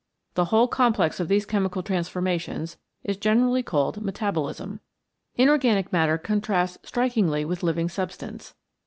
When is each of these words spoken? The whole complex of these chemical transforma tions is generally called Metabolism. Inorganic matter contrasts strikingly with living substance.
The 0.33 0.45
whole 0.45 0.67
complex 0.67 1.19
of 1.19 1.27
these 1.27 1.45
chemical 1.45 1.83
transforma 1.83 2.39
tions 2.41 2.77
is 3.03 3.17
generally 3.17 3.61
called 3.61 4.01
Metabolism. 4.01 4.79
Inorganic 5.35 5.93
matter 5.93 6.17
contrasts 6.17 6.79
strikingly 6.81 7.45
with 7.45 7.61
living 7.61 7.87
substance. 7.87 8.55